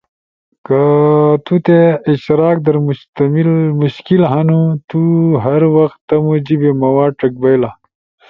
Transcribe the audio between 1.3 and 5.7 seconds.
تو تے اشتراک در مشکل ہنو، تو ہر